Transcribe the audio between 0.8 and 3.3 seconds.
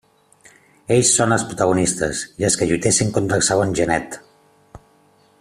Ells són els protagonistes, i els que lluitessin